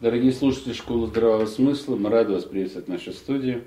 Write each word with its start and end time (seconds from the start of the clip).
Дорогие 0.00 0.32
слушатели 0.32 0.72
Школы 0.72 1.08
Здравого 1.08 1.44
Смысла, 1.44 1.94
мы 1.94 2.08
рады 2.08 2.32
вас 2.32 2.44
приветствовать 2.44 2.88
в 2.88 2.90
нашей 2.90 3.12
студии. 3.12 3.62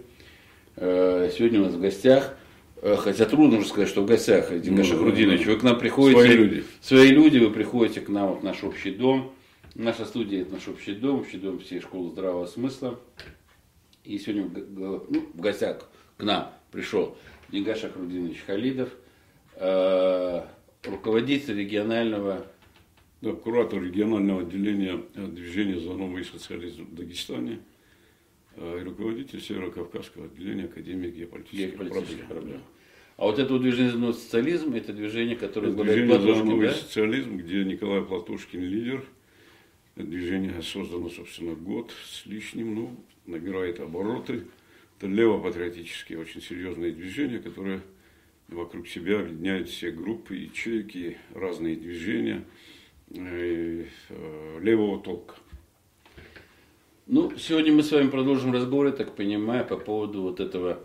Э, 0.77 1.29
сегодня 1.31 1.61
у 1.61 1.65
нас 1.65 1.75
в 1.75 1.79
гостях, 1.79 2.35
э, 2.81 2.95
хотя 2.95 3.25
трудно 3.25 3.59
уже 3.59 3.67
сказать, 3.67 3.87
что 3.87 4.01
в 4.01 4.07
гостях, 4.07 4.49
Дингаша 4.49 4.95
ну, 4.95 5.03
Грудинович, 5.03 5.45
вы 5.45 5.57
к 5.57 5.61
нам 5.61 5.77
приходите. 5.77 6.19
Свои 6.19 6.35
люди. 6.35 6.63
Свои 6.81 7.09
люди, 7.09 7.37
вы 7.37 7.51
приходите 7.51 8.01
к 8.01 8.09
нам 8.09 8.33
в 8.33 8.43
наш 8.43 8.63
общий 8.63 8.89
дом. 8.89 9.31
Наша 9.75 10.05
студия– 10.05 10.41
это 10.41 10.53
наш 10.53 10.67
общий 10.67 10.95
дом, 10.95 11.19
общий 11.19 11.37
дом 11.37 11.59
всей 11.59 11.81
Школы 11.81 12.09
Здравого 12.09 12.47
Смысла. 12.47 12.99
И 14.03 14.17
сегодня 14.17 14.49
ну, 14.75 15.05
в 15.35 15.39
гостях 15.39 15.87
к 16.17 16.23
нам 16.23 16.49
пришел 16.71 17.15
Дингаша 17.49 17.89
Грудинович 17.89 18.41
Халидов, 18.47 18.89
э, 19.57 20.41
руководитель 20.83 21.59
регионального 21.59 22.47
да, 23.23 23.31
куратор 23.31 23.81
регионального 23.81 24.41
отделения 24.41 25.01
движения 25.15 25.79
за 25.79 25.93
новый 25.93 26.25
социализм 26.25 26.85
в 26.85 26.93
Дагестане 26.93 27.59
э, 28.57 28.79
и 28.81 28.83
руководитель 28.83 29.39
Северо-Кавказского 29.39 30.25
отделения 30.25 30.65
Академии 30.65 31.09
геополитических, 31.09 31.71
геополитических 31.71 32.25
проблем. 32.25 32.41
проблем. 32.41 32.61
А 33.15 33.25
вот 33.25 33.39
это 33.39 33.53
вот 33.53 33.61
движение 33.61 33.91
за 33.91 33.97
новый 33.97 34.15
социализм, 34.15 34.73
это 34.73 34.91
движение, 34.91 35.37
которое 35.37 35.71
это 35.71 35.83
движение 35.83 36.19
за 36.19 36.43
новый 36.43 36.67
да? 36.67 36.73
социализм, 36.73 37.37
где 37.37 37.63
Николай 37.63 38.01
Платошкин 38.01 38.61
лидер. 38.61 39.05
Движение 39.95 40.61
создано, 40.61 41.07
собственно, 41.09 41.53
год 41.53 41.93
с 42.05 42.25
лишним, 42.25 42.75
ну, 42.75 42.95
набирает 43.25 43.79
обороты. 43.79 44.47
Это 44.97 45.07
левопатриотические, 45.07 46.19
очень 46.19 46.41
серьезные 46.41 46.91
движения, 46.91 47.39
которые 47.39 47.81
вокруг 48.49 48.87
себя 48.87 49.19
объединяют 49.19 49.69
все 49.69 49.91
группы, 49.91 50.35
ячейки, 50.35 51.17
разные 51.33 51.77
движения– 51.77 52.43
Э, 52.53 52.72
левого 53.09 54.99
толка. 55.01 55.35
Ну, 57.05 57.37
сегодня 57.37 57.73
мы 57.73 57.83
с 57.83 57.91
вами 57.91 58.09
продолжим 58.09 58.53
разговор, 58.53 58.85
я 58.85 58.91
так 58.93 59.13
понимаю, 59.13 59.65
по 59.65 59.75
поводу 59.75 60.21
вот 60.21 60.39
этого 60.39 60.79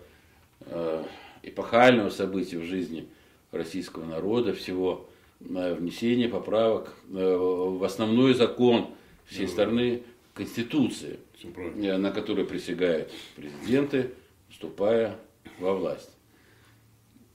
э, 0.62 1.04
эпохального 1.44 2.10
события 2.10 2.58
в 2.58 2.64
жизни 2.64 3.08
российского 3.52 4.04
народа, 4.04 4.52
всего 4.52 5.08
э, 5.40 5.74
внесения 5.74 6.28
поправок 6.28 6.92
э, 7.08 7.36
в 7.36 7.84
основной 7.84 8.34
закон 8.34 8.90
всей 9.26 9.46
да. 9.46 9.52
страны 9.52 10.02
Конституции, 10.34 11.20
э, 11.42 11.96
на 11.96 12.10
которой 12.10 12.44
присягают 12.44 13.12
президенты, 13.36 14.10
вступая 14.50 15.18
во 15.60 15.74
власть. 15.74 16.10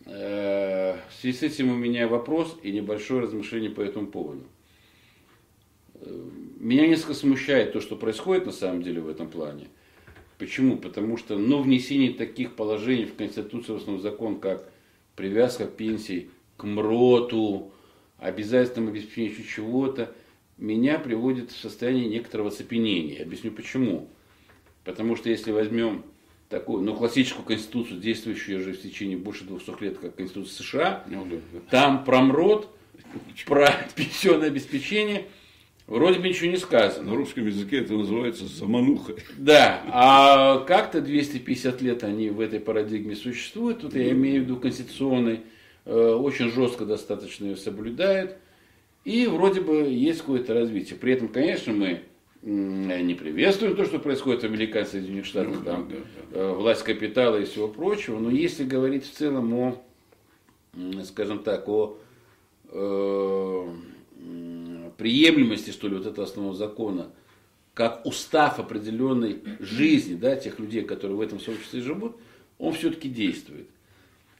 Э, 0.05 0.97
в 1.09 1.21
связи 1.21 1.37
с 1.37 1.43
этим 1.43 1.71
у 1.71 1.75
меня 1.75 2.09
вопрос 2.09 2.57
и 2.63 2.71
небольшое 2.73 3.21
размышление 3.21 3.69
по 3.69 3.79
этому 3.79 4.07
поводу. 4.07 4.43
Меня 6.59 6.87
несколько 6.87 7.13
смущает 7.13 7.73
то, 7.73 7.81
что 7.81 7.95
происходит 7.95 8.45
на 8.45 8.51
самом 8.51 8.83
деле 8.83 9.01
в 9.01 9.09
этом 9.09 9.29
плане. 9.29 9.67
Почему? 10.37 10.77
Потому 10.77 11.17
что 11.17 11.37
ну, 11.37 11.61
внесение 11.61 12.13
таких 12.13 12.55
положений 12.55 13.05
в 13.05 13.15
Конституцию, 13.15 13.77
в 13.77 13.81
основной 13.81 14.01
закон, 14.01 14.39
как 14.39 14.69
привязка 15.15 15.65
пенсий 15.65 16.29
к 16.57 16.63
МРОТу, 16.63 17.71
обязательном 18.17 18.89
обеспечению 18.89 19.43
чего-то, 19.43 20.13
меня 20.57 20.99
приводит 20.99 21.51
в 21.51 21.59
состояние 21.59 22.07
некоторого 22.07 22.51
цепенения. 22.51 23.21
Объясню 23.21 23.51
почему. 23.51 24.09
Потому 24.83 25.15
что 25.15 25.29
если 25.29 25.51
возьмем 25.51 26.03
такую, 26.49 26.83
ну, 26.83 26.95
классическую 26.95 27.45
конституцию, 27.45 27.99
действующую 27.99 28.59
уже 28.59 28.73
в 28.73 28.81
течение 28.81 29.17
больше 29.17 29.43
200 29.45 29.83
лет, 29.83 29.97
как 29.97 30.15
Конституция 30.15 30.63
США, 30.63 31.03
ну, 31.07 31.25
да, 31.25 31.37
да. 31.51 31.59
там 31.69 32.03
про 32.03 32.21
МРОТ, 32.21 32.69
про 33.45 33.69
пенсионное 33.95 34.47
обеспечение– 34.47 35.25
Вроде 35.87 36.19
бы 36.19 36.29
ничего 36.29 36.49
не 36.49 36.57
сказано. 36.57 37.11
На 37.11 37.17
русском 37.17 37.45
языке 37.45 37.79
это 37.79 37.93
называется 37.93 38.45
замануха. 38.45 39.15
Да, 39.37 39.83
а 39.87 40.59
как-то 40.59 41.01
250 41.01 41.81
лет 41.81 42.03
они 42.03 42.29
в 42.29 42.39
этой 42.39 42.59
парадигме 42.59 43.15
существуют. 43.15 43.81
Тут 43.81 43.95
я 43.95 44.09
имею 44.11 44.41
в 44.41 44.45
виду 44.45 44.57
конституционный, 44.57 45.41
э, 45.85 46.13
очень 46.13 46.51
жестко 46.51 46.85
достаточно 46.85 47.45
ее 47.45 47.57
соблюдают. 47.57 48.37
И 49.03 49.27
вроде 49.27 49.59
бы 49.59 49.75
есть 49.89 50.21
какое-то 50.21 50.53
развитие. 50.53 50.97
При 50.97 51.13
этом, 51.13 51.27
конечно, 51.27 51.73
мы 51.73 52.03
не 52.41 53.13
приветствуем 53.13 53.75
то, 53.75 53.85
что 53.85 53.99
происходит 53.99 54.41
в 54.41 54.45
американских 54.45 54.99
Соединенных 54.99 55.25
Штатах, 55.25 55.55
ну, 55.59 55.63
там, 55.63 55.89
да, 55.89 55.95
да, 55.95 56.01
да. 56.31 56.39
Э, 56.39 56.53
власть 56.53 56.83
капитала 56.83 57.37
и 57.37 57.45
всего 57.45 57.67
прочего. 57.67 58.19
Но 58.19 58.29
если 58.29 58.63
говорить 58.63 59.05
в 59.05 59.11
целом 59.11 59.53
о, 59.53 59.81
скажем 61.03 61.39
так, 61.39 61.67
о 61.67 61.97
э, 62.69 63.67
приемлемости, 65.03 65.71
что 65.71 65.89
ли, 65.89 65.97
вот 65.97 66.05
этого 66.05 66.25
основного 66.25 66.55
закона, 66.55 67.11
как 67.73 68.05
устав 68.05 68.57
определенной 68.57 69.39
жизни, 69.59 70.15
да, 70.15 70.37
тех 70.37 70.59
людей, 70.59 70.83
которые 70.83 71.17
в 71.17 71.21
этом 71.21 71.41
сообществе 71.41 71.81
живут, 71.81 72.15
он 72.57 72.73
все-таки 72.73 73.09
действует. 73.09 73.67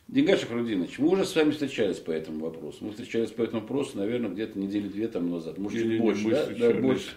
Деньгаш 0.07 0.39
Шахрудинович, 0.39 0.99
мы 0.99 1.09
уже 1.09 1.25
с 1.25 1.35
вами 1.35 1.51
встречались 1.51 1.97
по 1.97 2.11
этому 2.11 2.45
вопросу. 2.45 2.77
Мы 2.79 2.91
встречались 2.91 3.31
по 3.31 3.41
этому 3.41 3.59
вопросу, 3.59 3.97
наверное, 3.97 4.29
где-то 4.29 4.57
недели 4.57 4.87
две 4.87 5.09
там 5.09 5.29
назад, 5.29 5.57
может, 5.57 5.81
чуть 5.81 5.99
больше, 5.99 6.29
да? 6.29 6.45
да? 6.45 6.73
больше. 6.79 7.09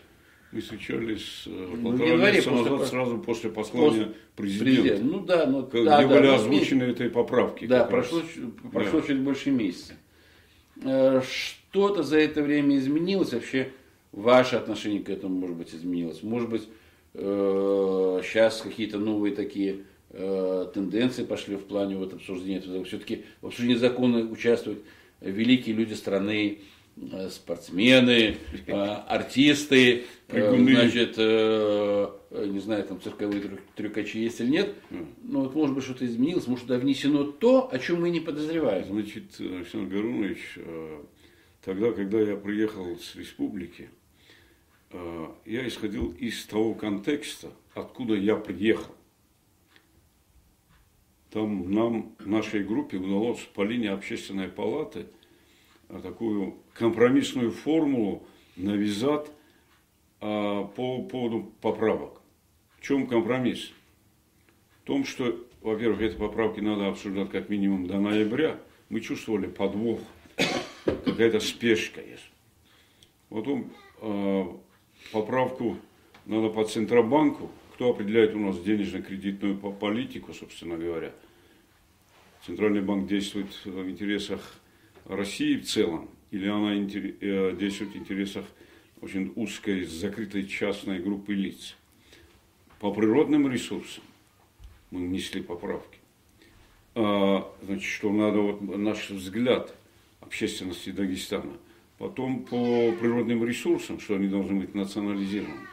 Мы 0.51 0.61
встречались 0.61 1.45
э, 1.47 1.51
ну, 1.77 1.91
полтора 1.91 2.17
месяца 2.33 2.51
назад, 2.51 2.69
после, 2.69 2.87
сразу 2.87 3.19
после 3.19 3.51
послания 3.51 4.13
президента. 4.35 4.83
Президент. 4.83 5.05
Ну 5.05 5.21
да, 5.21 5.47
но, 5.47 5.63
как, 5.63 5.85
да, 5.85 6.03
где 6.03 6.09
да, 6.09 6.21
были 6.21 6.31
озвучены 6.33 6.83
этой 6.85 7.11
поправки. 7.11 7.67
Да, 7.67 7.85
прошло, 7.85 8.23
прошло 8.73 9.01
да. 9.01 9.07
чуть 9.07 9.21
больше 9.21 9.53
месяца. 9.53 9.95
Э, 10.83 11.23
что-то 11.23 12.03
за 12.03 12.19
это 12.19 12.43
время 12.43 12.77
изменилось, 12.77 13.33
вообще 13.33 13.71
ваше 14.13 14.57
отношение 14.57 15.03
к 15.03 15.11
этому, 15.11 15.39
может 15.39 15.57
быть, 15.57 15.75
изменилось. 15.75 16.23
Может 16.23 16.49
быть, 16.49 16.69
э, 17.15 18.21
сейчас 18.25 18.61
какие-то 18.61 18.99
новые 18.99 19.35
такие 19.35 19.85
э, 20.11 20.67
тенденции 20.73 21.25
пошли 21.25 21.57
в 21.57 21.65
плане 21.65 21.97
вот 21.97 22.15
обсуждения 22.15 22.59
этого. 22.59 22.85
Все-таки 22.85 23.25
в 23.43 23.47
обсуждении 23.47 23.77
закона 23.77 24.21
участвуют 24.21 24.81
великие 25.21 25.75
люди 25.75 25.95
страны, 25.95 26.61
э, 26.61 26.76
спортсмены, 27.31 28.39
э, 28.67 28.73
артисты, 28.73 30.05
э, 30.29 30.57
значит, 30.57 31.15
э, 31.19 32.09
не 32.47 32.61
знаю, 32.61 32.85
там 32.85 33.01
цирковые 33.01 33.59
трюкачи 33.75 34.19
есть 34.19 34.41
или 34.41 34.49
нет, 34.49 34.75
но 35.23 35.43
вот 35.43 35.55
может 35.55 35.75
быть 35.75 35.85
что-то 35.85 36.07
изменилось, 36.07 36.47
может 36.47 36.67
туда 36.67 36.79
внесено 36.79 37.25
то, 37.25 37.69
о 37.71 37.79
чем 37.79 38.01
мы 38.01 38.11
не 38.11 38.21
подозреваем. 38.21 38.87
Значит, 38.87 39.39
Александр 39.39 39.95
Гарунович, 39.95 40.59
Тогда, 41.67 41.91
когда 41.91 42.21
я 42.21 42.37
приехал 42.37 42.97
с 42.97 43.17
республики, 43.17 43.91
э, 44.93 45.27
я 45.47 45.67
исходил 45.67 46.13
из 46.13 46.47
того 46.47 46.75
контекста, 46.75 47.51
откуда 47.75 48.15
я 48.15 48.37
приехал. 48.37 48.95
Там 51.31 51.73
нам, 51.73 52.15
нашей 52.21 52.63
группе, 52.63 52.99
удалось 52.99 53.41
по 53.53 53.63
линии 53.63 53.89
общественной 53.89 54.47
палаты 54.47 55.01
э, 55.01 55.26
такую 55.89 56.57
компромиссную 56.75 57.51
формулу 57.51 58.27
навязать 58.57 59.27
э, 60.21 60.67
по 60.77 61.03
поводу 61.03 61.53
поправок. 61.61 62.21
В 62.79 62.83
чем 62.83 63.07
компромисс? 63.07 63.73
В 64.83 64.87
том, 64.87 65.05
что, 65.05 65.37
во-первых, 65.63 66.01
эти 66.01 66.17
поправки 66.17 66.61
надо 66.61 66.89
обсуждать 66.89 67.31
как 67.31 67.49
минимум 67.49 67.87
до 67.87 67.99
ноября. 67.99 68.59
Мы 68.89 69.01
чувствовали 69.01 69.47
подвох 69.47 70.01
какая-то 71.05 71.41
спешка 71.41 72.01
есть. 72.01 72.31
Потом 73.29 73.73
э, 74.01 74.45
поправку 75.13 75.77
надо 76.27 76.51
по 76.51 76.65
Центробанку, 76.65 77.51
кто 77.75 77.91
определяет 77.91 78.35
у 78.35 78.39
нас 78.39 78.59
денежно-кредитную 78.61 79.57
политику, 79.57 80.33
собственно 80.33 80.77
говоря. 80.77 81.13
Центральный 82.45 82.81
банк 82.81 83.09
действует 83.09 83.49
в 83.65 83.91
интересах 83.91 84.41
России 85.09 85.57
в 85.57 85.67
целом, 85.67 86.09
или 86.31 86.49
она 86.49 86.75
э, 86.75 87.57
действует 87.59 87.93
в 87.93 87.97
интересах 87.97 88.45
очень 89.01 89.33
узкой, 89.37 89.85
закрытой 89.85 90.47
частной 90.47 90.99
группы 90.99 91.35
лиц. 91.35 91.77
По 92.81 92.93
природным 92.93 93.51
ресурсам 93.51 94.03
мы 94.91 95.07
внесли 95.07 95.43
поправки. 95.43 95.99
А, 96.95 97.51
значит, 97.63 97.91
что 97.91 98.11
надо, 98.11 98.39
вот 98.41 98.61
наш 98.61 99.11
взгляд– 99.11 99.75
общественности 100.27 100.91
Дагестана. 100.91 101.57
Потом 101.99 102.45
по 102.45 102.93
природным 102.93 103.45
ресурсам, 103.45 104.01
что 104.01 104.17
они 104.17 104.29
должны 104.29 104.61
быть 104.61 104.75
национализированы. 104.75 105.67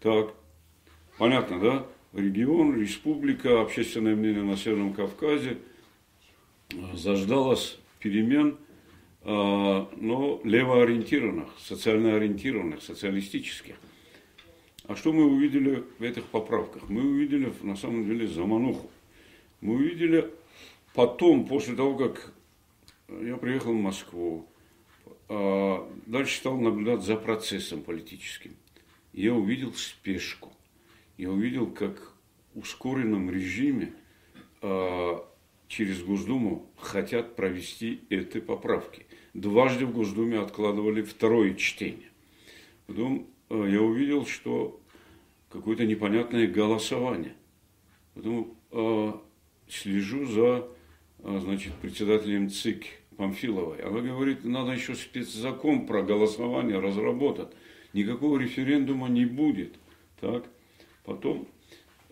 Так, 0.00 0.34
понятно, 1.18 1.60
да? 1.60 1.86
Регион, 2.12 2.80
республика, 2.80 3.60
общественное 3.60 4.14
мнение 4.14 4.42
на 4.42 4.56
Северном 4.56 4.92
Кавказе 4.92 5.58
заждалось 6.94 7.78
перемен, 8.04 8.58
а, 9.22 9.88
но 9.96 10.40
левоориентированных, 10.44 11.48
социально 11.58 12.16
ориентированных, 12.16 12.82
социалистических. 12.82 13.76
А 14.86 14.94
что 14.94 15.14
мы 15.14 15.24
увидели 15.24 15.82
в 15.98 16.02
этих 16.02 16.24
поправках? 16.24 16.90
Мы 16.90 17.00
увидели 17.00 17.50
на 17.62 17.76
самом 17.76 18.04
деле 18.04 18.26
замануху. 18.26 18.90
Мы 19.62 19.76
увидели 19.76 20.30
потом, 20.92 21.46
после 21.46 21.74
того, 21.74 21.96
как 21.96 22.34
я 23.08 23.38
приехал 23.38 23.72
в 23.72 23.80
Москву. 23.80 24.46
А 25.30 25.90
дальше 26.04 26.36
стал 26.36 26.60
наблюдать 26.60 27.02
за 27.02 27.16
процессом 27.16 27.82
политическим. 27.82 28.54
я 29.14 29.32
увидел 29.32 29.72
спешку. 29.72 30.52
Я 31.16 31.30
увидел, 31.30 31.68
как 31.68 32.12
в 32.52 32.58
ускоренном 32.58 33.30
режиме 33.30 33.94
э, 34.60 35.18
через 35.76 36.02
Госдуму 36.02 36.70
хотят 36.76 37.34
провести 37.34 38.02
эти 38.08 38.38
поправки. 38.38 39.06
Дважды 39.34 39.86
в 39.86 39.92
Госдуме 39.92 40.38
откладывали 40.38 41.02
второе 41.02 41.54
чтение. 41.54 42.10
Потом 42.86 43.26
э, 43.50 43.68
я 43.72 43.82
увидел, 43.82 44.24
что 44.24 44.80
какое-то 45.50 45.84
непонятное 45.84 46.46
голосование. 46.46 47.34
Потом 48.14 48.56
э, 48.70 49.12
слежу 49.68 50.26
за 50.26 50.68
э, 51.18 51.40
значит, 51.42 51.72
председателем 51.82 52.50
ЦИК 52.50 52.84
Памфиловой. 53.16 53.80
Она 53.80 54.00
говорит, 54.00 54.44
надо 54.44 54.72
еще 54.72 54.94
спецзакон 54.94 55.86
про 55.86 56.02
голосование 56.02 56.78
разработать. 56.78 57.48
Никакого 57.92 58.38
референдума 58.38 59.08
не 59.08 59.24
будет. 59.24 59.74
Так? 60.20 60.44
Потом 61.04 61.48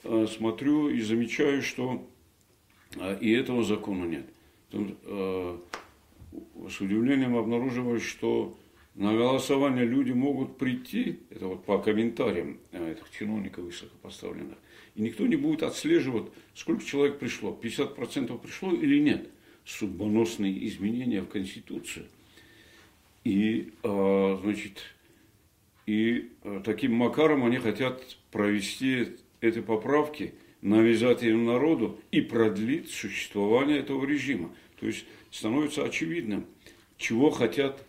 э, 0.02 0.26
смотрю 0.28 0.88
и 0.88 1.00
замечаю, 1.00 1.62
что 1.62 2.08
и 3.20 3.30
этого 3.32 3.62
закона 3.62 4.04
нет. 4.04 4.26
Э, 4.72 5.58
с 6.68 6.80
удивлением 6.80 7.36
обнаруживаю, 7.36 8.00
что 8.00 8.56
на 8.94 9.14
голосование 9.14 9.84
люди 9.84 10.12
могут 10.12 10.56
прийти, 10.58 11.20
это 11.30 11.46
вот 11.46 11.64
по 11.64 11.78
комментариям 11.78 12.58
э, 12.72 12.92
этих 12.92 13.10
чиновников 13.10 13.64
высокопоставленных, 13.64 14.56
и 14.94 15.02
никто 15.02 15.26
не 15.26 15.36
будет 15.36 15.62
отслеживать, 15.62 16.30
сколько 16.54 16.84
человек 16.84 17.18
пришло, 17.18 17.58
50% 17.60 18.38
пришло 18.38 18.72
или 18.72 18.98
нет. 18.98 19.28
Судьбоносные 19.64 20.66
изменения 20.66 21.20
в 21.20 21.28
Конституцию. 21.28 22.06
И, 23.22 23.72
значит, 23.84 24.82
и 25.86 26.32
таким 26.64 26.94
макаром 26.94 27.44
они 27.44 27.58
хотят 27.58 28.02
провести 28.32 29.18
эти 29.40 29.60
поправки, 29.60 30.34
навязать 30.62 31.22
им 31.24 31.44
народу 31.44 32.00
и 32.10 32.20
продлить 32.20 32.90
существование 32.90 33.80
этого 33.80 34.06
режима. 34.06 34.54
То 34.80 34.86
есть 34.86 35.04
становится 35.30 35.84
очевидным, 35.84 36.46
чего 36.96 37.30
хотят 37.30 37.84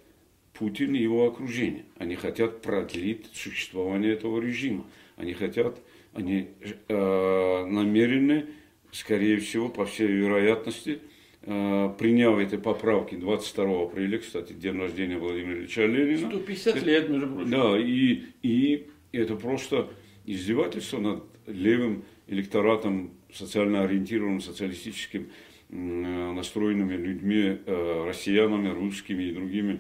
Путин 0.54 0.96
и 0.96 1.02
его 1.02 1.28
окружение. 1.28 1.86
Они 1.98 2.16
хотят 2.16 2.62
продлить 2.62 3.28
существование 3.34 4.14
этого 4.14 4.42
режима. 4.42 4.86
Они 5.16 5.34
хотят, 5.34 5.80
они 6.14 6.50
э, 6.88 7.66
намерены, 7.66 8.48
скорее 8.92 9.38
всего, 9.38 9.70
по 9.70 9.86
всей 9.86 10.08
вероятности, 10.08 11.00
э, 11.42 11.94
приняв 12.00 12.38
эти 12.40 12.58
поправки 12.58 13.16
22 13.16 13.84
апреля, 13.84 14.18
кстати, 14.20 14.54
день 14.54 14.80
рождения 14.80 15.18
Владимира 15.18 15.60
Ильича 15.60 15.86
Ленина. 15.86 16.30
150 16.30 16.84
лет, 16.84 17.10
между 17.10 17.28
прочим. 17.28 17.50
Да, 17.50 17.80
и, 17.80 18.24
и 18.42 18.88
это 19.12 19.36
просто 19.36 19.90
издевательство 20.26 21.00
над 21.00 21.24
левым 21.48 22.04
электоратом, 22.28 23.12
социально 23.32 23.84
ориентированным, 23.84 24.42
социалистическим 24.42 25.30
настроенными 25.70 26.94
людьми, 26.94 27.58
э, 27.66 28.04
россиянами, 28.06 28.70
русскими 28.70 29.24
и 29.24 29.34
другими. 29.34 29.80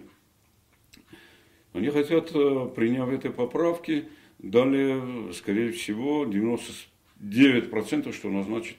Они 1.73 1.89
хотят, 1.89 2.31
э, 2.33 2.69
приняв 2.75 3.09
эти 3.09 3.29
поправки, 3.29 4.05
далее, 4.39 5.31
скорее 5.33 5.71
всего, 5.71 6.25
99%, 6.25 8.11
что 8.11 8.29
назначит 8.29 8.77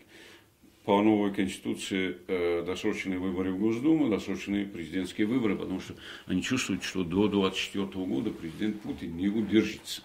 по 0.85 1.01
новой 1.03 1.33
конституции 1.33 2.19
э, 2.29 2.63
досрочные 2.67 3.19
выборы 3.19 3.53
в 3.53 3.59
Госдуму, 3.59 4.11
досрочные 4.11 4.67
президентские 4.67 5.27
выборы, 5.27 5.57
потому 5.57 5.81
что 5.81 5.95
они 6.27 6.43
чувствуют, 6.43 6.83
что 6.83 7.05
до 7.05 7.29
2024 7.29 8.05
года 8.07 8.31
президент 8.31 8.81
Путин 8.83 9.17
не 9.17 9.29
удержится. 9.29 10.03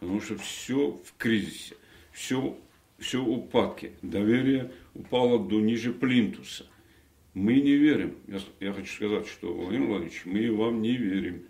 Потому 0.00 0.20
что 0.20 0.36
все 0.36 1.00
в 1.04 1.16
кризисе, 1.16 1.76
все, 2.12 2.58
все 2.98 3.22
в 3.22 3.30
упадке, 3.30 3.92
доверие 4.02 4.72
упало 4.94 5.38
до 5.38 5.60
ниже 5.60 5.92
плинтуса. 5.92 6.66
Мы 7.34 7.60
не 7.60 7.76
верим. 7.76 8.16
Я, 8.28 8.38
я 8.60 8.72
хочу 8.72 8.92
сказать, 8.94 9.26
что, 9.26 9.52
Владимир 9.52 9.88
Владимирович, 9.88 10.22
мы 10.24 10.50
вам 10.56 10.80
не 10.80 10.96
верим. 10.96 11.42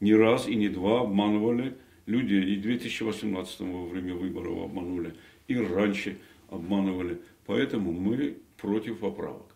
Ни 0.00 0.12
раз 0.12 0.48
и 0.48 0.54
не 0.54 0.68
два 0.68 1.02
обманывали 1.02 1.76
людей. 2.06 2.54
И 2.54 2.56
в 2.56 2.62
2018 2.62 3.60
во 3.60 3.86
время 3.86 4.14
выборов 4.14 4.64
обманули, 4.64 5.14
и 5.46 5.56
раньше 5.56 6.18
обманывали. 6.48 7.20
Поэтому 7.44 7.92
мы 7.92 8.38
против 8.56 9.00
поправок. 9.00 9.54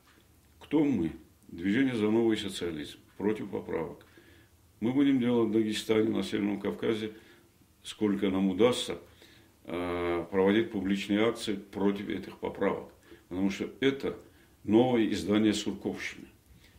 Кто 0.61 0.85
мы? 0.85 1.13
Движение 1.49 1.95
за 1.95 2.11
новый 2.11 2.37
социализм. 2.37 2.99
Против 3.17 3.49
поправок. 3.49 4.05
Мы 4.81 4.93
будем 4.93 5.21
делать 5.21 5.49
в 5.49 5.53
Дагестане, 5.53 6.11
на 6.11 6.23
Северном 6.23 6.61
Кавказе, 6.61 7.13
сколько 7.83 8.29
нам 8.31 8.51
удастся, 8.51 8.99
проводить 9.65 10.73
публичные 10.73 11.27
акции 11.27 11.55
против 11.55 12.09
этих 12.09 12.39
поправок. 12.39 12.93
Потому 13.29 13.51
что 13.51 13.69
это 13.81 14.19
новое 14.65 15.07
издание 15.11 15.55
Сурковщины. 15.55 16.27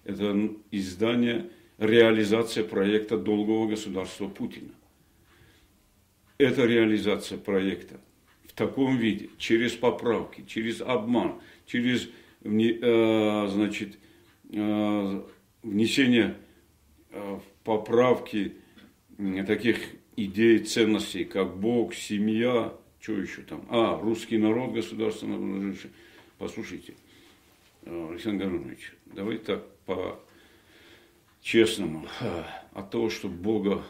Это 0.03 0.49
издание, 0.71 1.49
реализация 1.77 2.63
проекта 2.63 3.17
долгого 3.17 3.67
государства 3.67 4.27
Путина. 4.27 4.71
Это 6.37 6.65
реализация 6.65 7.37
проекта 7.37 7.99
в 8.45 8.53
таком 8.53 8.97
виде, 8.97 9.29
через 9.37 9.73
поправки, 9.73 10.43
через 10.47 10.81
обман, 10.81 11.41
через 11.65 12.09
э, 12.43 13.47
значит, 13.49 13.97
э, 14.51 15.21
внесение 15.63 16.35
э, 17.09 17.39
поправки 17.63 18.53
таких 19.47 19.77
идей, 20.15 20.59
ценностей, 20.59 21.25
как 21.25 21.57
Бог, 21.57 21.93
семья, 21.93 22.73
что 22.99 23.13
еще 23.13 23.41
там, 23.41 23.65
а, 23.69 23.99
русский 23.99 24.37
народ, 24.37 24.73
государственное 24.73 25.35
обнаживший. 25.37 25.91
Послушайте, 26.37 26.93
Александр 27.85 28.45
Гаврилович, 28.45 28.93
давайте 29.05 29.43
так 29.43 29.65
по-честному. 31.41 32.07
От 32.73 32.89
того, 32.91 33.09
что 33.09 33.27
Бога 33.27 33.83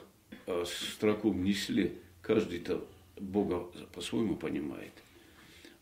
строку 0.66 1.32
внесли, 1.32 1.94
каждый-то 2.22 2.86
Бога 3.20 3.68
по-своему 3.94 4.36
понимает. 4.36 4.94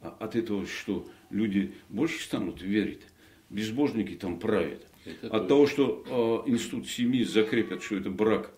А 0.01 0.15
от 0.19 0.35
этого, 0.35 0.65
что 0.65 1.07
люди 1.29 1.73
больше 1.89 2.23
станут 2.23 2.61
верить, 2.61 3.01
безбожники 3.49 4.15
там 4.15 4.39
правят. 4.39 4.85
Это 5.05 5.35
от 5.35 5.47
того, 5.47 5.67
что 5.67 6.43
э, 6.45 6.49
институт 6.49 6.87
семьи 6.87 7.23
закрепят, 7.23 7.81
что 7.83 7.95
это 7.95 8.09
брак 8.09 8.51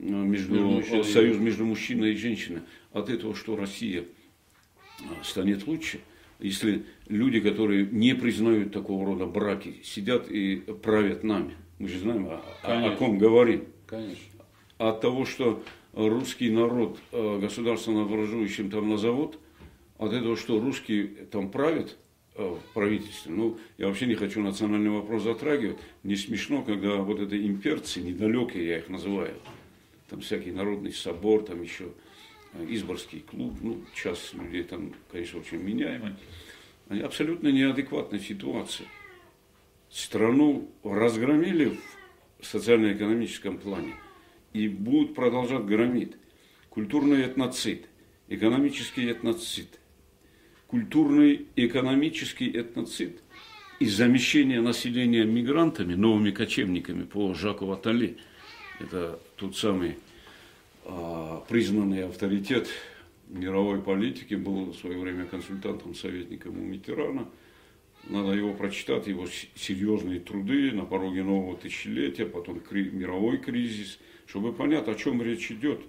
между, 0.00 0.54
между 0.54 1.04
союз 1.04 1.36
между 1.38 1.64
мужчиной 1.64 2.12
и 2.12 2.16
женщиной, 2.16 2.62
от 2.92 3.10
этого, 3.10 3.34
что 3.34 3.56
Россия 3.56 4.04
станет 5.22 5.66
лучше, 5.66 6.00
если 6.38 6.84
люди, 7.08 7.40
которые 7.40 7.86
не 7.86 8.14
признают 8.14 8.72
такого 8.72 9.06
рода 9.06 9.26
браки, 9.26 9.80
сидят 9.84 10.30
и 10.30 10.56
правят 10.56 11.22
нами. 11.22 11.54
Мы 11.78 11.88
же 11.88 11.98
знаем, 11.98 12.28
о, 12.28 12.42
о 12.62 12.96
ком 12.96 13.18
говорим. 13.18 13.64
Конечно. 13.86 14.24
От 14.78 15.00
того, 15.00 15.26
что 15.26 15.62
русский 15.92 16.50
народ 16.50 16.98
э, 17.12 17.38
государственно 17.40 18.02
образующим 18.02 18.70
там 18.70 18.88
назовут, 18.88 19.38
от 19.98 20.12
этого, 20.12 20.36
что 20.36 20.58
русские 20.60 21.08
там 21.30 21.50
правят 21.50 21.98
э, 22.34 22.42
в 22.42 22.72
правительстве, 22.72 23.32
ну, 23.32 23.58
я 23.76 23.88
вообще 23.88 24.06
не 24.06 24.14
хочу 24.14 24.40
национальный 24.40 24.90
вопрос 24.90 25.22
затрагивать, 25.22 25.76
не 26.02 26.16
смешно, 26.16 26.62
когда 26.62 26.96
вот 26.96 27.20
это 27.20 27.36
имперцы, 27.36 28.00
недалекие 28.00 28.66
я 28.66 28.78
их 28.78 28.88
называю, 28.88 29.34
там 30.10 30.20
всякий 30.20 30.50
народный 30.50 30.92
собор, 30.92 31.44
там 31.44 31.62
еще 31.62 31.92
э, 32.52 32.66
Изборский 32.68 33.20
клуб, 33.20 33.54
ну, 33.62 33.82
часть 33.94 34.34
людей 34.34 34.64
там, 34.64 34.92
конечно, 35.10 35.40
очень 35.40 35.58
меняемые, 35.58 36.16
они 36.88 37.00
абсолютно 37.00 37.48
неадекватной 37.48 38.20
ситуации. 38.20 38.86
Страну 39.88 40.68
разгромили 40.84 41.78
в 42.40 42.46
социально-экономическом 42.46 43.58
плане– 43.58 43.94
и 44.52 44.68
будут 44.68 45.14
продолжать 45.14 45.64
громить. 45.64 46.12
Культурный 46.68 47.22
этноцид, 47.22 47.86
экономический 48.28 49.10
этноцид, 49.10 49.80
культурный 50.66 51.46
и 51.56 51.66
экономический 51.66 52.48
этноцид 52.48 53.22
и 53.80 53.86
замещение 53.86 54.60
населения 54.60 55.24
мигрантами, 55.24 55.94
новыми 55.94 56.30
кочевниками 56.30 57.04
по 57.04 57.34
Жаку 57.34 57.66
Ватали. 57.66 58.18
Это 58.78 59.18
тот 59.40 59.56
самый 59.56 59.96
а, 60.84 61.44
признанный 61.48 62.04
авторитет 62.04 62.68
мировой 63.28 63.80
политики, 63.82 64.34
был 64.34 64.66
в 64.66 64.76
свое 64.76 64.98
время 64.98 65.26
консультантом, 65.26 65.94
советником 65.94 66.60
у 66.60 66.64
Митерана. 66.64 67.28
Надо 68.08 68.32
его 68.32 68.54
прочитать, 68.54 69.06
его 69.06 69.26
серьезные 69.54 70.20
труды 70.20 70.72
на 70.72 70.84
пороге 70.84 71.22
нового 71.22 71.56
тысячелетия, 71.56 72.26
потом 72.26 72.60
мировой 72.70 73.38
кризис– 73.38 73.98
чтобы 74.30 74.52
понять, 74.52 74.86
о 74.86 74.94
чем 74.94 75.20
речь 75.22 75.50
идет 75.50 75.80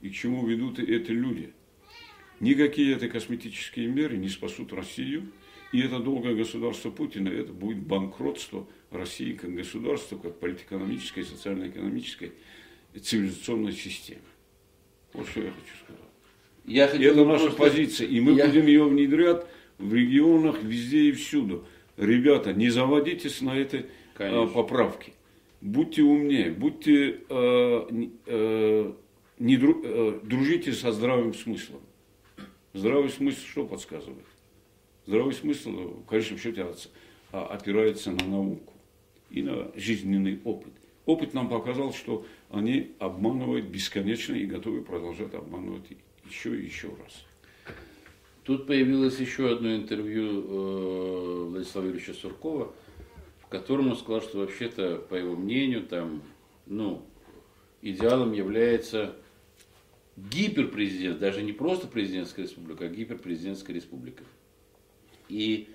и 0.00 0.08
к 0.08 0.14
чему 0.14 0.46
ведут 0.46 0.78
эти 0.78 1.10
люди. 1.10 1.52
Никакие 2.40 2.94
это 2.94 3.10
косметические 3.10 3.88
меры 3.88 4.16
не 4.16 4.30
спасут 4.30 4.72
Россию, 4.72 5.30
и 5.72 5.80
это 5.82 5.98
долгое 5.98 6.34
государство 6.34 6.90
Путина, 6.90 7.28
это 7.28 7.52
будет 7.52 7.78
банкротство 7.80 8.66
России 8.90 9.34
как 9.34 9.54
государства, 9.54 10.16
как 10.16 10.40
политэкономической, 10.40 11.24
социально-экономической 11.24 12.32
цивилизационной 12.98 13.72
системы. 13.72 14.22
Вот 15.12 15.28
что 15.28 15.40
я 15.42 15.50
хочу 15.50 15.84
сказать. 15.84 16.00
Я 16.64 16.86
это 16.86 17.24
наша 17.24 17.46
просто... 17.46 17.62
позиция, 17.62 18.06
и 18.06 18.20
мы 18.20 18.32
я... 18.32 18.46
будем 18.46 18.66
ее 18.66 18.84
внедрять 18.84 19.46
в 19.78 19.94
регионах 19.94 20.62
везде 20.62 21.08
и 21.08 21.12
всюду. 21.12 21.64
Ребята, 21.96 22.52
не 22.52 22.70
заводитесь 22.70 23.40
на 23.40 23.56
этой 23.56 23.86
а, 24.18 24.46
поправке. 24.46 25.12
Будьте 25.60 26.02
умнее, 26.02 26.50
будьте 26.50 27.20
э, 27.28 28.08
э, 28.26 28.92
не 29.38 29.56
дру, 29.58 29.82
э, 29.84 30.20
дружите 30.22 30.72
со 30.72 30.90
здравым 30.90 31.34
смыслом. 31.34 31.80
Здравый 32.72 33.10
смысл 33.10 33.40
что 33.50 33.66
подсказывает? 33.66 34.24
Здравый 35.06 35.34
смысл, 35.34 35.70
в 35.70 36.06
конечном 36.06 36.38
счете, 36.38 36.66
опирается 37.30 38.12
на 38.12 38.24
науку 38.24 38.72
и 39.28 39.42
на 39.42 39.70
жизненный 39.74 40.40
опыт. 40.44 40.72
Опыт 41.06 41.34
нам 41.34 41.48
показал, 41.48 41.92
что 41.92 42.26
они 42.50 42.92
обманывают 42.98 43.66
бесконечно 43.66 44.34
и 44.34 44.46
готовы 44.46 44.82
продолжать 44.82 45.34
обманывать 45.34 45.86
еще 46.28 46.58
и 46.58 46.64
еще 46.64 46.88
раз. 46.88 47.24
Тут 48.44 48.66
появилось 48.66 49.18
еще 49.18 49.52
одно 49.52 49.74
интервью 49.74 50.24
э, 50.24 51.44
Владислава 51.50 51.86
Юрьевича 51.86 52.14
Суркова, 52.14 52.72
в 53.40 53.48
котором 53.48 53.90
он 53.90 53.96
сказал, 53.96 54.22
что 54.22 54.38
вообще-то, 54.38 54.96
по 54.96 55.14
его 55.14 55.36
мнению, 55.36 55.86
там, 55.86 56.22
ну, 56.66 57.06
идеалом 57.82 58.32
является 58.32 59.16
гиперпрезидент, 60.16 61.18
даже 61.18 61.42
не 61.42 61.52
просто 61.52 61.86
президентская 61.86 62.44
республика, 62.44 62.84
а 62.84 62.88
гиперпрезидентская 62.88 63.74
республика. 63.74 64.24
И 65.28 65.68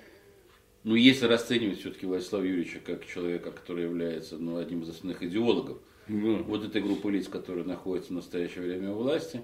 ну, 0.86 0.94
если 0.94 1.26
расценивать 1.26 1.80
все-таки 1.80 2.06
Владислава 2.06 2.44
Юрьевича 2.44 2.80
как 2.80 3.08
человека, 3.08 3.52
который 3.52 3.86
является 3.86 4.38
ну, 4.38 4.58
одним 4.58 4.84
из 4.84 4.90
основных 4.90 5.24
идеологов 5.24 5.80
mm. 6.08 6.44
вот 6.44 6.64
этой 6.64 6.80
группы 6.80 7.12
лиц, 7.12 7.28
которые 7.28 7.66
находятся 7.66 8.14
в 8.14 8.16
настоящее 8.16 8.64
время 8.64 8.92
у 8.92 8.98
власти, 8.98 9.42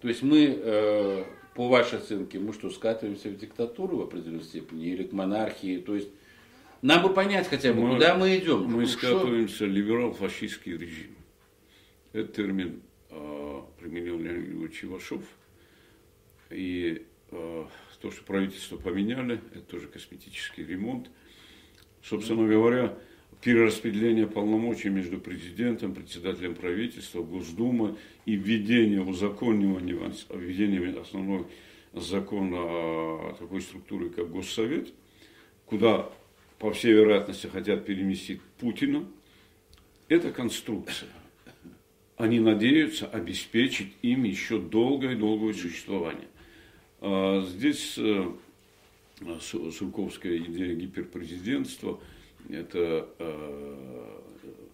то 0.00 0.08
есть 0.08 0.22
мы, 0.22 0.58
э, 0.60 1.24
по 1.54 1.68
вашей 1.68 2.00
оценке, 2.00 2.40
мы 2.40 2.52
что, 2.52 2.70
скатываемся 2.70 3.28
в 3.28 3.38
диктатуру 3.38 3.98
в 3.98 4.02
определенной 4.02 4.42
степени 4.42 4.88
или 4.88 5.04
к 5.04 5.12
монархии, 5.12 5.78
то 5.78 5.94
есть 5.94 6.08
нам 6.82 7.04
бы 7.04 7.14
понять 7.14 7.46
хотя 7.46 7.72
бы, 7.72 7.80
мы, 7.80 7.94
куда 7.94 8.16
мы 8.16 8.36
идем. 8.36 8.64
Мы 8.64 8.80
ну, 8.80 8.86
скатываемся 8.88 9.54
что? 9.54 9.66
либерал-фашистский 9.66 10.76
режим. 10.76 11.14
Это 12.12 12.32
термин 12.32 12.82
э, 13.10 13.60
применил 13.78 14.18
Леонид 14.18 14.74
Чевашов. 14.74 15.22
И 16.50 17.06
э, 17.30 17.64
то, 18.04 18.10
что 18.10 18.22
правительство 18.22 18.76
поменяли, 18.76 19.40
это 19.54 19.62
тоже 19.62 19.86
косметический 19.86 20.62
ремонт. 20.62 21.08
Собственно 22.02 22.46
говоря, 22.46 22.98
перераспределение 23.40 24.26
полномочий 24.26 24.90
между 24.90 25.18
президентом, 25.18 25.94
председателем 25.94 26.54
правительства, 26.54 27.22
Госдумы 27.22 27.96
и 28.26 28.36
введение 28.36 29.00
узаконивания, 29.00 29.98
введение 30.34 31.00
основной 31.00 31.46
закона 31.94 33.34
такой 33.38 33.62
структуры, 33.62 34.10
как 34.10 34.30
Госсовет, 34.30 34.92
куда, 35.64 36.10
по 36.58 36.70
всей 36.74 36.92
вероятности, 36.92 37.46
хотят 37.46 37.86
переместить 37.86 38.42
Путина, 38.60 39.08
это 40.08 40.30
конструкция. 40.30 41.08
Они 42.18 42.38
надеются 42.38 43.06
обеспечить 43.06 43.94
им 44.02 44.24
еще 44.24 44.58
долгое-долгое 44.58 45.54
существование. 45.54 46.28
А 47.06 47.42
здесь 47.42 47.98
э, 47.98 48.32
Сурковская 49.38 50.38
идея 50.38 50.74
гиперпрезидентства, 50.74 52.00
это 52.48 53.06
э, 53.18 54.20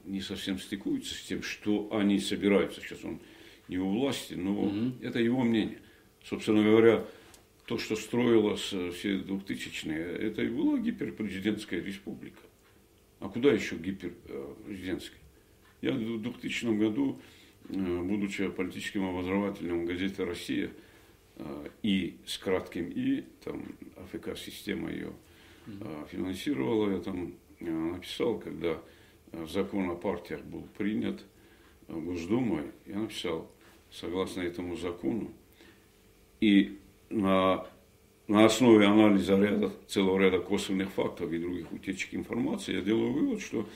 не 0.05 0.21
совсем 0.21 0.61
стыкуется 0.61 1.13
с 1.13 1.23
тем, 1.23 1.43
что 1.43 1.89
они 1.93 2.21
собираются. 2.21 2.83
Сейчас 2.83 3.05
он 3.05 3.19
не 3.67 3.79
у 3.79 3.91
власти, 3.91 4.35
но 4.35 4.53
угу. 4.53 4.93
это 5.03 5.19
его 5.19 5.43
мнение. 5.43 5.81
Собственно 6.23 6.63
говоря, 6.63 7.05
то, 7.67 7.79
что 7.79 7.97
строилось 7.97 8.61
все 8.61 9.19
2000-е, 9.19 10.29
это 10.29 10.43
и 10.43 10.51
была 10.51 10.79
гиперпрезидентская 10.79 11.83
республика. 11.83 12.43
А 13.19 13.29
куда 13.29 13.51
еще 13.51 13.75
гиперпрезидентская? 13.75 15.19
Я 15.83 15.95
в 15.95 16.23
2000 16.23 16.79
году, 16.79 17.21
э, 17.71 18.03
будучи 18.05 18.47
политическим 18.51 19.05
обозревателем 19.05 19.85
газеты 19.85 20.25
«Россия», 20.25 20.69
Э, 20.69 20.90
и 21.83 22.17
с 22.27 22.39
кратким 22.39 22.89
И, 22.89 23.25
там 23.45 23.65
АФК-система 23.97 24.91
ее 24.91 25.13
э, 25.67 26.05
финансировала, 26.11 26.91
я 26.91 27.01
там 27.01 27.35
э, 27.61 27.71
написал, 27.71 28.39
когда 28.39 28.81
закон 29.47 29.91
о 29.91 29.95
партиях 29.95 30.43
был 30.43 30.67
принят 30.77 31.25
Госдумой, 31.89 32.73
я 32.87 32.99
написал, 32.99 33.51
согласно 33.91 34.43
этому 34.43 34.77
закону, 34.77 35.31
и 36.41 36.79
на, 37.11 37.67
на 38.29 38.45
основе 38.45 38.87
анализа 38.87 39.37
ряда, 39.37 39.73
целого 39.87 40.19
ряда 40.19 40.39
косвенных 40.39 40.91
фактов 40.91 41.33
и 41.33 41.39
других 41.39 41.73
утечек 41.73 42.15
информации, 42.15 42.75
я 42.75 42.81
делаю 42.81 43.13
вывод, 43.13 43.41
что 43.41 43.69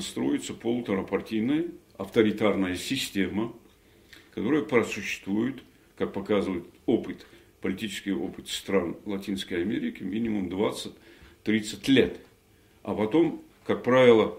строится 0.00 0.54
полуторапартийная 0.54 1.68
авторитарная 1.96 2.76
система, 2.76 3.52
которая 4.34 4.62
просуществует 4.62 5.62
как 6.00 6.14
показывает 6.14 6.64
опыт, 6.86 7.26
политический 7.60 8.12
опыт 8.12 8.48
стран 8.48 8.96
Латинской 9.04 9.60
Америки, 9.60 10.02
минимум 10.02 10.48
20-30 10.48 10.94
лет. 11.88 12.20
А 12.82 12.94
потом, 12.94 13.42
как 13.66 13.82
правило, 13.82 14.38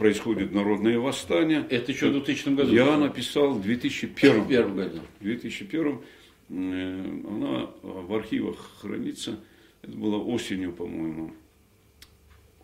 происходит 0.00 0.52
народное 0.52 0.98
восстание. 0.98 1.64
Это 1.70 1.92
еще 1.92 2.08
в 2.08 2.12
2000 2.14 2.48
году? 2.56 2.74
Я 2.74 2.96
написал 2.96 3.52
в 3.52 3.62
2001 3.62 4.74
году. 4.74 4.98
В 5.20 5.22
2001 5.22 6.00
э, 6.48 7.22
она 7.28 7.70
в 7.82 8.12
архивах 8.12 8.56
хранится. 8.80 9.38
Это 9.82 9.96
было 9.96 10.16
осенью, 10.16 10.72
по-моему, 10.72 11.34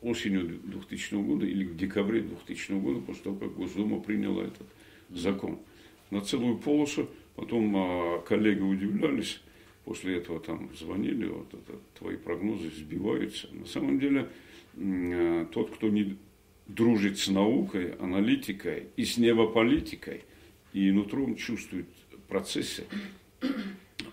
осенью 0.01 0.59
2000 0.65 1.15
года 1.15 1.47
или 1.47 1.63
в 1.63 1.77
декабре 1.77 2.23
2000 2.23 2.73
года, 2.73 3.01
после 3.03 3.23
того, 3.23 3.37
как 3.37 3.55
Госдума 3.55 4.01
приняла 4.01 4.43
этот 4.43 4.67
закон. 5.11 5.61
На 6.11 6.23
целую 6.23 6.59
полосу 6.59 7.09
Потом 7.37 7.75
а, 7.77 8.19
коллеги 8.21 8.61
удивлялись, 8.61 9.41
после 9.85 10.19
этого 10.19 10.39
там 10.41 10.71
звонили, 10.77 11.27
вот 11.27 11.53
это, 11.55 11.79
твои 11.99 12.17
прогнозы 12.17 12.71
сбиваются. 12.71 13.49
На 13.53 13.67
самом 13.67 13.99
деле, 13.99 14.29
а, 14.77 15.47
тот, 15.47 15.71
кто 15.71 15.89
не 15.89 16.17
дружит 16.67 17.19
с 17.19 17.29
наукой, 17.29 17.93
аналитикой 17.95 18.89
и 18.97 19.05
с 19.05 19.17
небополитикой, 19.17 20.25
и 20.73 20.91
нутром 20.91 21.37
чувствует 21.37 21.87
процессы, 22.29 22.85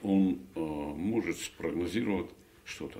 он 0.01 0.39
э, 0.55 0.59
может 0.59 1.38
спрогнозировать 1.38 2.29
что-то 2.65 2.99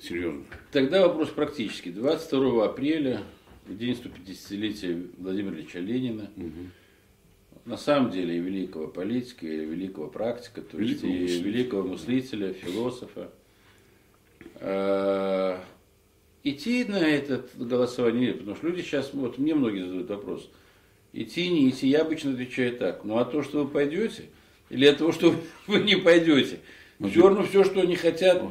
серьезное. 0.00 0.46
Тогда 0.70 1.06
вопрос 1.06 1.30
практически. 1.30 1.90
22 1.90 2.64
апреля, 2.64 3.22
в 3.66 3.76
день 3.76 3.92
150-летия 3.92 5.10
Владимира 5.18 5.56
Ильича 5.56 5.80
Ленина, 5.80 6.30
угу 6.36 6.70
на 7.64 7.76
самом 7.76 8.10
деле 8.10 8.36
и 8.36 8.40
великого 8.40 8.88
политика, 8.88 9.46
и 9.46 9.64
великого 9.64 10.08
практика, 10.08 10.62
то 10.62 10.78
есть 10.78 11.02
великого 11.02 11.12
и 11.12 11.22
мыслителя. 11.22 11.50
великого 11.50 11.88
мыслителя, 11.88 12.52
философа. 12.52 13.30
Э, 14.56 15.58
идти 16.42 16.84
на 16.84 16.98
это 16.98 17.44
голосование, 17.54 18.34
потому 18.34 18.56
что 18.56 18.66
люди 18.66 18.82
сейчас, 18.82 19.12
вот 19.12 19.38
мне 19.38 19.54
многие 19.54 19.84
задают 19.84 20.10
вопрос, 20.10 20.50
идти, 21.12 21.48
не 21.50 21.70
идти, 21.70 21.88
я 21.88 22.02
обычно 22.02 22.32
отвечаю 22.32 22.76
так, 22.76 23.04
ну 23.04 23.18
а 23.18 23.24
то, 23.24 23.42
что 23.42 23.64
вы 23.64 23.70
пойдете, 23.70 24.24
или 24.68 24.86
от 24.86 24.98
того, 24.98 25.12
что 25.12 25.34
вы 25.66 25.80
не 25.84 25.96
пойдете, 25.96 26.60
все 27.08 27.28
равно 27.28 27.44
все, 27.44 27.64
что 27.64 27.80
они 27.80 27.96
хотят 27.96 28.42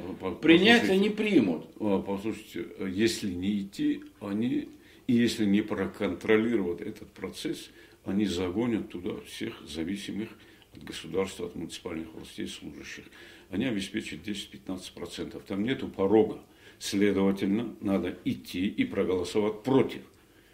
принять, 0.42 0.90
они 0.90 1.10
примут. 1.10 1.68
А, 1.80 2.00
послушайте, 2.00 2.68
если 2.88 3.32
не 3.32 3.62
идти, 3.62 4.04
они, 4.20 4.70
и 5.08 5.14
если 5.14 5.46
не 5.46 5.62
проконтролировать 5.62 6.82
этот 6.82 7.10
процесс, 7.10 7.70
они 8.06 8.26
загонят 8.26 8.90
туда 8.90 9.12
всех 9.26 9.62
зависимых 9.68 10.30
от 10.76 10.84
государства, 10.84 11.48
от 11.48 11.56
муниципальных 11.56 12.14
властей 12.14 12.48
служащих. 12.48 13.06
Они 13.50 13.66
обеспечат 13.66 14.26
10-15%. 14.26 15.42
Там 15.46 15.64
нету 15.64 15.88
порога. 15.88 16.40
Следовательно, 16.80 17.76
надо 17.82 18.18
идти 18.26 18.68
и 18.68 18.86
проголосовать 18.86 19.62
против. 19.64 20.02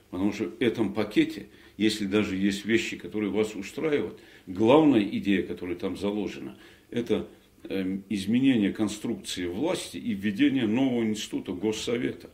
Потому 0.10 0.34
что 0.34 0.46
в 0.46 0.62
этом 0.62 0.94
пакете, 0.94 1.48
если 1.78 2.06
даже 2.06 2.36
есть 2.36 2.66
вещи, 2.66 2.98
которые 2.98 3.32
вас 3.32 3.56
устраивают, 3.56 4.20
главная 4.46 5.04
идея, 5.04 5.44
которая 5.44 5.76
там 5.76 5.96
заложена, 5.98 6.58
это 6.90 7.30
эм, 7.64 8.04
изменение 8.10 8.74
конструкции 8.74 9.46
власти 9.46 9.98
и 9.98 10.14
введение 10.14 10.68
нового 10.68 11.04
института 11.04 11.54
Госсовета, 11.54 12.30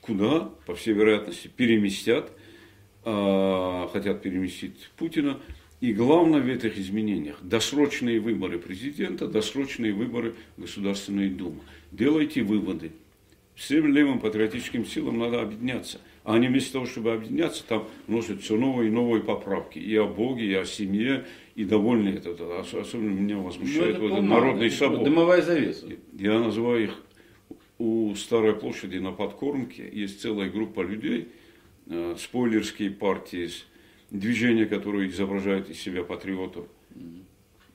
куда, 0.00 0.52
по 0.66 0.74
всей 0.74 0.94
вероятности, 0.94 1.48
переместят 1.48 2.32
хотят 3.06 4.22
переместить 4.22 4.90
Путина. 4.96 5.38
И 5.80 5.92
главное 5.92 6.40
в 6.40 6.48
этих 6.48 6.78
изменениях– 6.78 7.38
досрочные 7.42 8.18
выборы 8.18 8.58
президента, 8.58 9.28
досрочные 9.28 9.92
выборы 9.92 10.34
Государственной 10.56 11.28
Думы. 11.28 11.60
Делайте 11.92 12.42
выводы. 12.42 12.92
Всем 13.54 13.92
левым 13.92 14.18
патриотическим 14.18 14.86
силам 14.86 15.18
надо 15.18 15.42
объединяться. 15.42 16.00
А 16.24 16.34
они 16.34 16.48
вместо 16.48 16.72
того, 16.72 16.86
чтобы 16.86 17.12
объединяться, 17.12 17.62
там 17.64 17.86
вносят 18.06 18.40
все 18.40 18.56
новые 18.56 18.88
и 18.88 18.90
новые 18.90 19.22
поправки. 19.22 19.78
И 19.78 19.94
о 19.96 20.06
Боге, 20.06 20.46
и 20.46 20.54
о 20.54 20.64
семье, 20.64 21.26
и 21.54 21.64
довольны 21.64 22.08
это. 22.08 22.34
Особенно 22.60 23.10
меня 23.10 23.36
возмущает 23.36 23.98
ну, 23.98 24.08
вот 24.08 24.22
народный 24.22 24.70
собор. 24.70 25.04
Дымовая 25.04 25.42
завеса. 25.42 25.86
Я 26.18 26.40
называю 26.40 26.84
их 26.84 27.02
у 27.78 28.14
Старой 28.14 28.54
площади 28.54 28.98
на 28.98 29.12
подкормке 29.12 29.88
есть 29.92 30.22
целая 30.22 30.48
группа 30.48 30.80
людей, 30.80 31.28
э, 31.86 32.16
спойлерские 32.18 32.90
партии, 32.90 33.50
движения, 34.10 34.66
которые 34.66 35.10
изображают 35.10 35.68
из 35.70 35.80
себя 35.80 36.04
патриотов. 36.04 36.66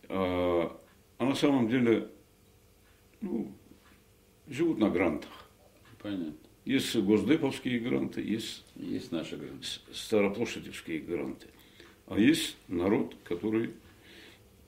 А, 0.10 0.78
а 1.18 1.26
на 1.26 1.36
самом 1.36 1.70
деле 1.70 2.10
ну, 3.22 3.52
живут 4.48 4.80
на 4.80 4.90
грантах. 4.90 5.32
Понятно. 6.02 6.34
Есть 6.66 6.96
госдеповские 6.96 7.80
гранты, 7.80 8.22
есть, 8.22 8.64
есть 8.76 9.12
наши 9.12 9.36
гранты. 9.36 9.66
староплощадевские 9.94 11.00
гранты. 11.00 11.48
А 12.06 12.20
есть 12.20 12.56
народ, 12.68 13.16
который 13.24 13.72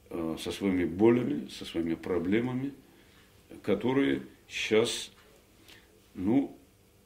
э, 0.10 0.38
со 0.40 0.52
своими 0.52 0.86
болями, 0.86 1.48
со 1.50 1.66
своими 1.66 1.94
проблемами, 1.94 2.74
которые 3.62 4.24
сейчас 4.48 5.12
ну, 6.16 6.58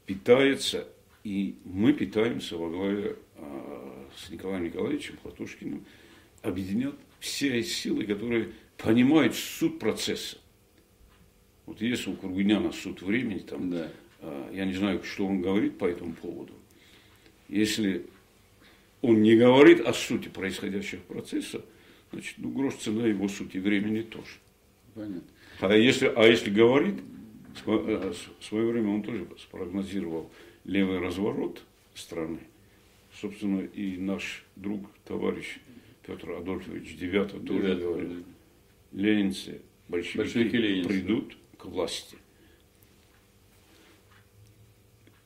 питается, 0.05 0.87
и 1.27 1.57
мы 1.65 1.91
питаемся 1.91 2.55
во 2.55 2.69
главе 2.69 3.17
э, 3.35 4.05
с 4.15 4.29
Николаем 4.29 4.63
Николаевичем 4.63 5.17
Платушкиным, 5.17 5.85
объединят 6.41 6.95
все 7.19 7.61
силы, 7.63 8.05
которые 8.05 8.51
понимают 8.77 9.35
суть 9.35 9.77
процесса. 9.77 10.37
Вот 11.65 11.81
есть 11.81 12.07
у 12.07 12.13
Кургуняна 12.13 12.71
суд 12.71 13.01
времени, 13.01 13.39
там, 13.39 13.69
да. 13.69 13.91
э, 14.21 14.51
я 14.53 14.63
не 14.63 14.71
знаю, 14.73 15.03
что 15.03 15.27
он 15.27 15.41
говорит 15.41 15.77
по 15.77 15.83
этому 15.83 16.13
поводу. 16.13 16.53
Если 17.49 18.05
он 19.01 19.21
не 19.21 19.35
говорит 19.35 19.81
о 19.81 19.91
сути 19.91 20.29
происходящих 20.29 21.01
процессов, 21.01 21.61
значит, 22.13 22.35
ну, 22.37 22.51
грош 22.51 22.75
цена 22.75 23.05
его 23.05 23.27
сути 23.27 23.57
времени 23.57 24.01
тоже. 24.01 24.37
Понятно. 24.93 25.23
А 25.59 25.75
если, 25.75 26.07
а 26.07 26.23
если 26.25 26.51
говорит, 26.51 27.01
Э, 27.65 28.13
в 28.39 28.43
свое 28.43 28.67
время 28.71 28.89
он 28.89 29.03
тоже 29.03 29.27
спрогнозировал 29.37 30.29
левый 30.67 30.99
разворот 30.99 31.63
страны. 31.95 32.39
Собственно, 33.19 33.61
и 33.61 33.97
наш 33.97 34.45
друг, 34.55 34.87
товарищ 35.05 35.57
Петр 36.05 36.31
Адольфович 36.31 36.97
Девятов 36.97 37.43
тоже 37.43 37.75
говорил, 37.75 38.23
ленинцы, 38.91 39.61
большевики, 39.87 40.17
большевики 40.19 40.87
придут 40.87 41.37
к 41.57 41.65
власти. 41.65 42.17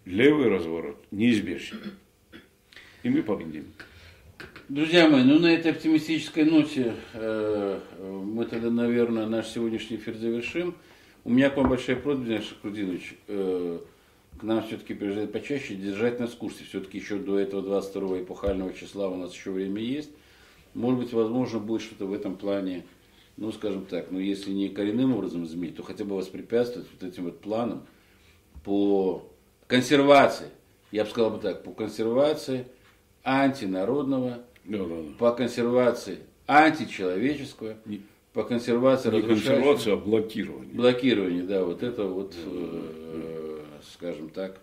Левый 0.05 0.48
разворот 0.48 1.05
неизбежен. 1.12 1.79
И 3.03 3.10
мы 3.10 3.21
победим. 3.24 3.65
Друзья 4.69 5.10
мои, 5.10 5.24
ну 5.24 5.38
на 5.38 5.53
этой 5.53 5.71
оптимистической 5.71 6.45
ноте 6.45 6.95
э, 7.13 7.79
мы 8.00 8.45
тогда, 8.45 8.69
наверное, 8.69 9.25
наш 9.25 9.48
сегодняшний 9.48 9.98
эфир 9.98 10.15
завершим. 10.15 10.75
У 11.24 11.29
меня 11.29 11.50
к 11.50 11.57
вам 11.57 11.69
большая 11.69 11.98
просьба, 11.98 12.24
Дмитрий 12.24 12.48
Шахрудинович, 12.48 13.15
э, 13.27 13.79
к 14.41 14.43
нам 14.43 14.63
все-таки 14.63 14.95
приезжать 14.95 15.31
почаще, 15.31 15.75
держать 15.75 16.19
нас 16.19 16.31
в 16.31 16.38
курсе. 16.38 16.63
Все-таки 16.63 16.98
еще 16.98 17.17
до 17.17 17.38
этого 17.38 17.62
22 17.62 18.21
эпохального 18.21 18.74
числа 18.74 19.07
у 19.07 19.15
нас 19.15 19.33
еще 19.33 19.51
время 19.51 19.79
есть. 19.83 20.10
Может 20.74 21.00
быть, 21.00 21.13
возможно, 21.13 21.60
будет 21.60 21.83
что-то 21.83 22.07
в 22.07 22.13
этом 22.13 22.36
плане, 22.36 22.83
ну, 23.38 23.51
скажем 23.51 23.86
так, 23.86 24.10
ну, 24.10 24.17
если 24.17 24.50
не 24.51 24.69
коренным 24.69 25.13
образом 25.13 25.45
изменить, 25.45 25.75
то 25.75 25.83
хотя 25.83 26.05
бы 26.05 26.15
воспрепятствовать 26.15 26.88
вот 26.91 27.07
этим 27.07 27.25
вот 27.25 27.39
планам 27.39 27.86
по 28.63 29.29
консервации, 29.67 30.48
я 30.91 31.03
бы 31.03 31.12
сказал 31.12 31.29
бы 31.29 31.38
так, 31.38 31.63
по 31.63 31.71
консервации 31.71 32.65
антинародного, 33.24 34.39
да, 34.65 34.77
да, 34.79 34.86
да. 34.88 35.13
по 35.19 35.31
консервации 35.33 36.17
античеловеческого, 36.48 37.75
по 38.33 38.43
консервации, 38.43 39.12
Не 39.12 39.21
консервация, 39.21 39.93
а 39.93 39.98
блокирование. 39.98 40.74
Блокирование, 40.74 41.43
да, 41.43 41.63
вот 41.63 41.83
это 41.83 42.05
вот, 42.05 42.33
э, 42.44 43.30
скажем 43.83 44.29
так, 44.29 44.61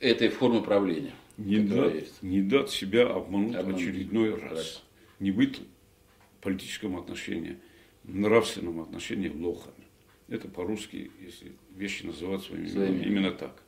этой 0.00 0.28
формы 0.28 0.62
правления. 0.62 1.14
Не, 1.36 1.58
дать, 1.58 2.22
не 2.22 2.42
дать 2.42 2.70
себя 2.70 3.08
обмануть, 3.08 3.56
обмануть 3.56 3.82
очередной 3.82 4.34
раз. 4.34 4.52
раз. 4.52 4.84
Не 5.18 5.32
быть 5.32 5.60
в 6.38 6.42
политическом 6.42 6.96
отношении, 6.96 7.58
в 8.04 8.14
нравственном 8.14 8.80
отношении 8.80 9.28
лохами. 9.28 9.84
Это 10.28 10.48
по-русски, 10.48 11.10
если 11.20 11.52
вещи 11.74 12.06
называть 12.06 12.42
своими, 12.42 12.68
своими. 12.68 13.04
именно 13.04 13.32
так. 13.32 13.62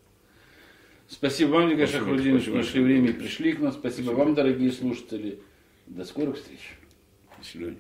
Спасибо 1.09 1.51
вам, 1.51 1.69
Николай 1.69 1.87
Шахрудинович, 1.87 2.43
что 2.43 2.55
нашли 2.55 2.83
время 2.83 3.11
и 3.11 3.13
пришли 3.13 3.53
к 3.53 3.61
нам. 3.61 3.73
Спасибо, 3.73 4.05
Спасибо 4.05 4.19
вам, 4.19 4.35
дорогие 4.35 4.73
слушатели. 4.73 5.41
До 5.87 6.05
скорых 6.05 6.37
встреч. 6.37 6.61
До 7.39 7.45
свидания. 7.45 7.79